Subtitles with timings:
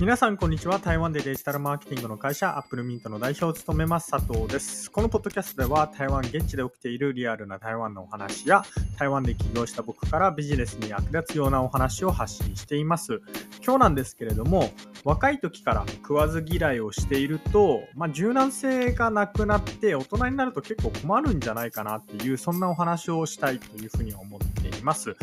[0.00, 0.78] 皆さんこんにちは。
[0.78, 4.92] 台湾でデジタルマーケティングの会社アップルミントの代表を務めます佐藤です。
[4.92, 8.62] このポッドキャストでは台湾現地で起きているリアルな台湾のお話や
[8.96, 13.20] 台湾で起業した僕からビジネスに役立つようなお話を発信しています。
[13.60, 14.70] 今日なんですけれども
[15.02, 25.16] 若い時から食わず嫌いをしていると、まあ、柔軟性がなくなって大人になると結構困るんじゃないかなっていうそんなお話をしたいというふうに思っています。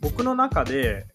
[0.00, 1.06] 僕の中で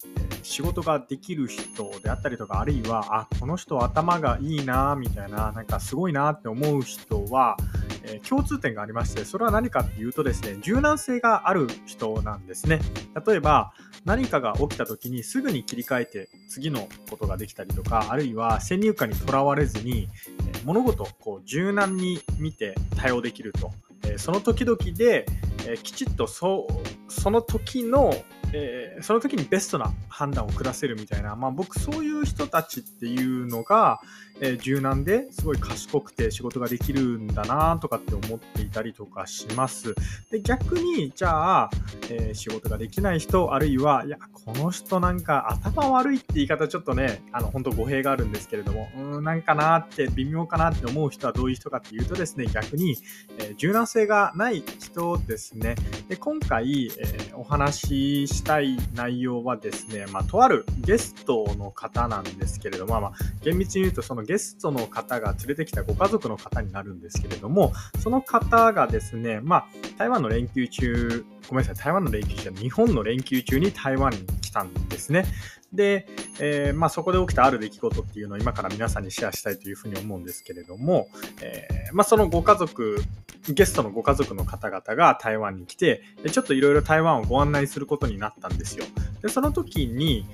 [0.44, 7.56] 仕事ができる人であったりとか、あるいは、あ、この人頭がいいな、みたいな、なんかすごいなって思う人は、
[8.04, 12.80] えー、共通点がありまして、それは何かっていうとですね、柔軟性がある人なんですね。
[13.26, 13.72] 例えば、
[14.04, 23.72] 何かが起きた時にすぐに切り替えて次のことができたりとか、あるいは先入観にとらわれずに、えー、物事をこう柔軟に見て対応できると。
[24.04, 25.24] えー、その時々で、
[25.66, 26.68] えきちっとそ
[27.08, 28.12] その時の
[28.56, 34.00] えー、その時にベストな判断を下せるみたいな、まあ、僕そういう人たちっていうのが、
[34.40, 39.94] えー、柔軟ですごい賢くて仕事ができるんだなとかって思っていたりとかします。
[40.30, 41.70] で逆にじゃあ、
[42.10, 52.96] えー、仕事ができない人あるいはいやこの人なんか頭悪いって言い方ちょっとねあの本当語弊があるんですけれどもうんなんかなって微妙かなって思う人はどういう人かっていうとですね逆に、
[53.38, 55.74] えー、柔軟性がない人ですね。
[56.08, 69.66] で今回、えお話ししたい内容はですね、まあ、とあるゲストの方なんですけれども、まあ、厳密に言うとそのゲストの方が連れてきたご家族の方になるんですけれども、その方がですね、まあ、
[69.98, 75.26] 台湾の連休中、ごめんなさい、台湾の連休中、日本の連休中に台湾に来たんですね。
[75.72, 76.06] で、
[76.38, 81.08] えー、まあ、そこで起きたある出来事っていうのを今から皆さんにシェアしたいというふうに思うんですけれども、
[81.42, 83.02] えー、まあ、そのご家族、
[83.48, 88.84] ゲストのご家族の方々が台湾に来て、ちょっといろいろ台湾をご案内することになったんですよ。
[89.20, 90.26] で、その時に、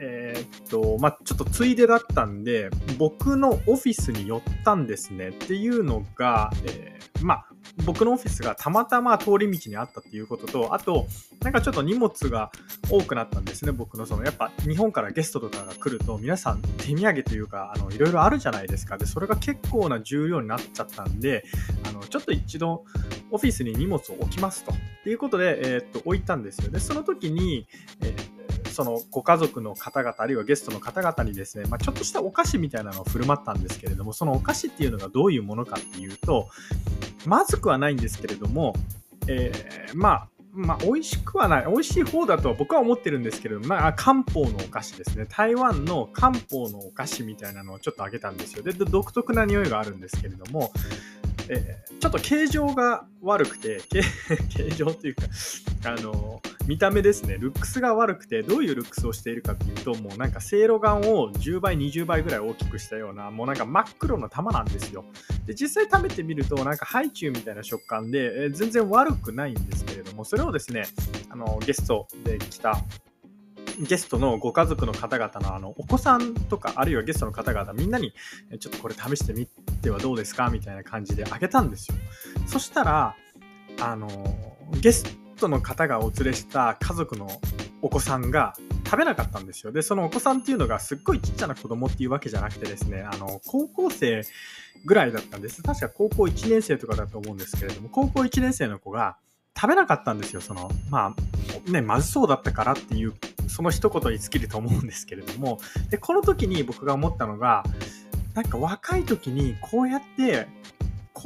[0.00, 7.46] えー、っと、まあ、ちょっとついでだったんで、僕のオフィスに寄ったんですねっていうのが、えー、まあ、
[7.84, 11.06] 僕のオフィスがたまたま通り道にあったっていうことと、あと、
[11.42, 12.50] なんかちょっと荷物が
[12.90, 18.98] 多くなったんですね、僕のその、やっぱ日本からゲストとかが来ると、皆さん手土産というか、あの、いろいろあるじゃないですか。
[18.98, 21.44] で、それが結構な重量になっちゃったんで、
[21.88, 22.84] あの、ちょっと一度、
[23.30, 24.72] オフィスに荷物を置きますと。
[24.72, 26.70] っていうことで、えー、っと、置いたんですよ。
[26.70, 27.66] で、その時に、
[28.02, 28.35] えー
[28.76, 36.50] そのご家族の方々、あるいはゲストの方々にですね、まあ、ちょっとしたお菓子みたいなのを振る舞ったんですけれども、そのお菓子っていうのがどういうものかっていうと、
[37.24, 38.74] まずくはないんですけれども、
[39.28, 41.66] えー、まあ、まあ、美味しくはない。
[41.66, 45.24] 美味しい方だとは僕は思ってるんですけれども、まあ、漢方のお菓子ですね。
[45.26, 48.62] 台湾の漢方のお菓子みたいなのをちょっとあげたんですよ。
[48.62, 50.70] で、独特な匂いがあるんですけれども、
[51.48, 53.80] えー、ちょっと形状が悪くて、
[54.50, 55.22] 形状というか、
[55.84, 65.04] あの、見た目ですね、ルックスが悪くて、どういうルックスをしているかっていうと、もうなんか、せいろがんを10倍、20倍ぐらい大きくしたような、もうなんか真っ黒な玉なんですよ。
[65.46, 70.84] で、実際食べてみると、なんかハイチュウみたいな食感で、えー、全然悪くないんですけれども、それをですね、
[71.30, 72.80] あの、ゲストで来た
[73.78, 78.14] ゲストのご家族の方々のあのお子さんとかあるいはゲストの方々みんなに
[78.58, 79.46] ちょっとこれ試してみ
[79.82, 80.48] てはどうですか？
[80.48, 81.94] みたいな感じであげたんですよ。
[82.46, 83.14] そしたら
[83.80, 84.08] あの
[84.80, 85.04] ゲス
[85.36, 87.28] トの方がお連れした家族の
[87.82, 88.54] お子さんが
[88.84, 89.72] 食べなかったんですよ。
[89.72, 94.22] で、そのお子さんっていうのがすっごいちっちゃな子供っていうわけじゃなくてですね、あの、高校生
[94.84, 95.62] ぐらいだったんです。
[95.62, 99.16] 確か高校1年生とかだと思うんですけれども、高校1年生の子が
[99.56, 100.40] 食べなかったんですよ。
[100.40, 101.14] その、ま
[101.66, 103.14] あ、ね、まずそうだったからっていう
[103.48, 105.58] その一言に尽きると思うんですけれども、
[105.90, 107.64] で、この時に僕が思ったのが、
[108.34, 110.46] なんか若い時にこうやって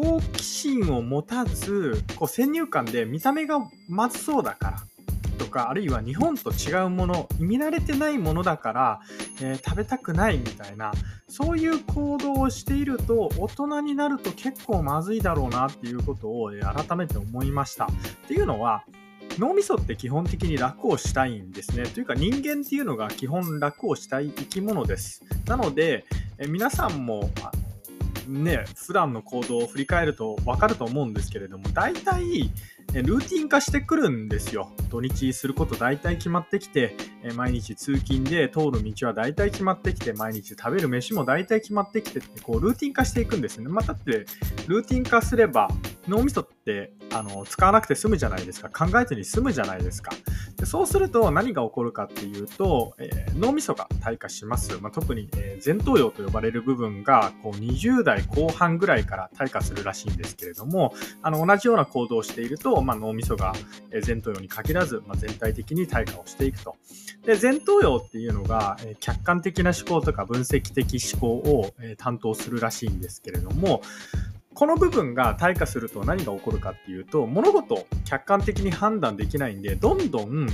[0.02, 4.78] 好奇心を持たず、こう先入観で見た目がまずそうだから
[5.38, 9.00] とか、あるいは日本と違うもの、見慣れてないものだから、
[9.42, 10.92] えー、食べたくないみたいな、
[11.28, 17.84] そういう行動をしていると、大人になると結構まずいだろうなっていうことを改めて思いました。
[17.84, 17.88] っ
[18.26, 18.84] ていうのは、
[19.38, 21.84] 脳みそって基本的に楽をしたいんですね。
[21.84, 25.22] というか人間っていうのが基本楽をしたい生き物です。
[25.46, 26.06] なので、
[26.38, 27.30] え皆さんも、
[28.28, 32.50] ね、普段の行動を振り返ると分かると思うんですけれども、大体、
[32.92, 34.72] ルーティン化してくるんですよ。
[34.90, 36.96] 土日すること大体決まってきて、
[37.36, 43.68] 毎日通勤で通る道は大体決まってきて、毎日食べる飯も大体決まってきてって、こうルーティン化していくんですね。
[43.68, 44.26] まあ、だって、
[44.66, 45.68] ルーティン化すれば
[46.10, 48.68] 脳みそってあの使わなくて済むじゃないですか。
[48.68, 50.10] 考えずに済むじゃないですか。
[50.56, 54.76] でそうすると何が起こるかっていうと、えー、脳みそが退化します。
[54.80, 60.92] まあ、特に、えー、前頭葉と呼ばれる部分がこう20代後半ぐらいから退化するらしいんですけれども、
[61.22, 63.52] あの同じような行動をしていると、まあ、脳みそが
[64.06, 66.76] 前頭葉に限らず、まあ、全体的に退化をしていくと。
[67.24, 73.82] で、前頭葉っていうのが、客観的な思考とか分析的思考をえ担当するらしいんですけれども、
[74.54, 80.46] この部分が退化すると何が起こるかっていうと、物事を客観的に判断できないんで、どんどん、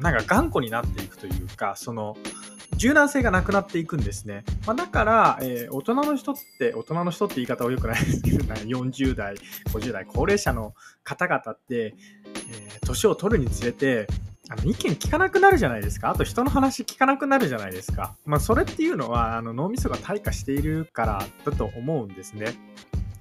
[0.00, 2.16] なんか頑固になっていくというか、その、
[2.76, 4.44] 柔軟性がなくなっていくんですね。
[4.66, 9.34] まあ、だから、えー、大人の人って、大人の人って言い方は良くないですけど、 40代、
[9.72, 11.94] 50代、高齢者の方々って、
[12.50, 14.06] えー、年を取るにつれて、
[14.48, 16.10] あの意見聞かなくなるじゃないですか。
[16.10, 18.14] あと人の話聞かなくなるじゃないですか。
[18.24, 22.54] まあそれっていうのはあの脳みそが退化しているからだと思うんですね。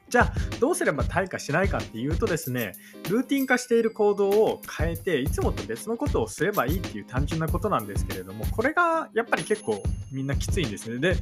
[0.08, 2.74] じゃあどうすれば退化しないかっていうとですね
[3.10, 9.82] ルーティン化している行動を変えていつもと別のことをすればいいっていう単純なことなんですけれどもこれがやっぱり結構
[10.12, 11.18] みんなきついんですねで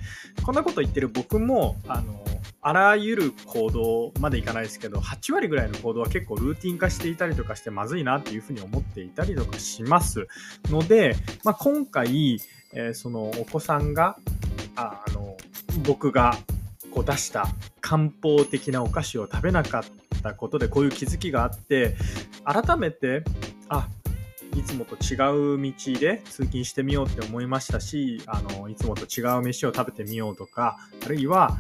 [0.46, 2.24] こんなこと言ってる僕もあの
[2.62, 10.28] あらゆる行動までいかないですけど8割ぐらいの行動は結構ルーティン化していたりとかしてまずいなっていうふうに思っていたりとかします。
[10.66, 12.40] ので、まあ、今回、
[12.74, 14.18] えー、そのお子さんが
[14.76, 15.38] ああの
[15.86, 16.38] 僕が
[16.92, 17.48] こう出した
[17.82, 19.84] 漢方的なお菓子を食べなかっ
[20.22, 21.96] たことでこういう気づきがあって
[22.46, 23.24] 改めて
[23.70, 23.88] あ
[24.56, 25.16] いつもと違
[25.56, 31.58] う道で通勤してみようって思いましたしあのいつもと違う飯を食べてみようとかあるいは、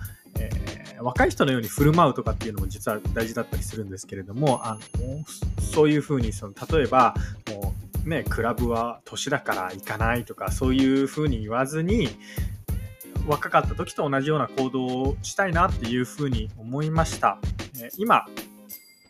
[1.03, 7.15] 若い人のように振る舞うとかっていうのも実は大事だったりするんですけれどもあのそういうふうにその例えば
[7.51, 7.73] も
[8.05, 12.09] うねクラブは年だから行かないとかそういうふうに言わずに
[13.27, 17.37] 若かった時と同じような行動をしたいなっていうふうに思いました。
[17.97, 18.25] 今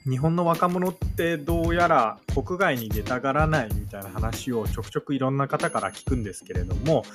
[0.07, 7.05] 日本の若者ってどうやら国外に出たがらないみたいな話をちょくちょくいろんな方から聞くんですけれども、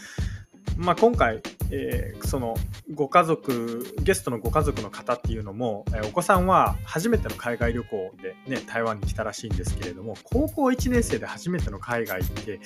[0.78, 1.42] まあ、今回、
[1.72, 2.56] えー、その
[2.94, 12.60] ご家族ゲストのご家族の方っていうのも、えー、お子さんは初めての海外旅行で、ね、台湾に来たらしいんですけれども高校1年生で初めての海外って、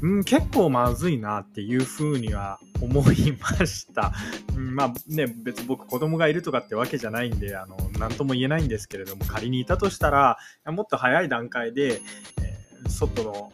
[0.00, 4.14] うん、結構まずいなっていうふうには思いました。
[4.56, 12.00] うん、まあね別僕子供がいるとかってわけじゃないんであの何とも言えないんですけれども仮にいたとしたらもっと早い段階で、
[12.40, 13.52] えー、外の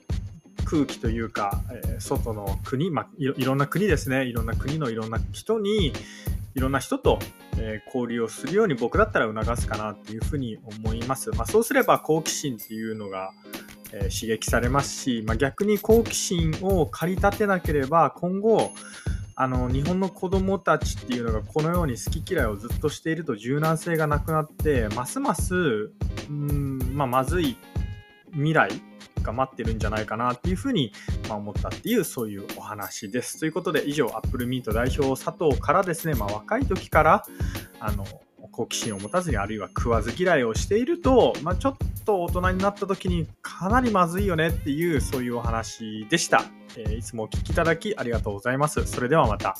[0.64, 5.92] 空気というか、えー、外の国、まあい、いろんな国ですね、いろんな国のいろんな人に、
[6.54, 7.18] いろんな人と、
[7.58, 11.30] えー、交流をするように僕だったら促すかなっていうふうに思います。
[11.30, 13.32] まあ、そうすれば好奇心っていうのが、
[13.92, 18.72] えー、刺激されますし、まあ、逆に好奇心を駆り立てなければ今後、
[19.36, 25.90] あの日本の子どもたちっていうのがこのように好き嫌いをずっとしていると柔軟性がなくなってますます
[26.28, 27.56] うん、まあ、まずい
[28.32, 28.70] 未来
[29.24, 30.92] が待ってるんじゃないかなっていうふうに、
[31.28, 33.40] ま思ったっていうそういうお話です。
[33.40, 37.26] ということで以上アップルミート代表佐藤からですね、まあ、若い時から
[37.80, 38.04] あの
[38.52, 46.44] 好奇心を持たずにあるいは食わず嫌いをしていると、まあ、ちょっと大人になった時にかなりまずいよねっていうそういうお話でした。
[46.76, 48.86] えー、いつもお聴きいただきありがとうございます。
[48.86, 49.56] それではまた。